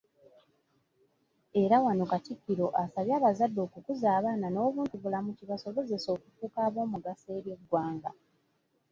[1.63, 8.11] Era wano Katikkiro asabye abazadde okukuza abaana n'obuntubulamu kibasobozese okufuuka abomugaso eri eggwanga.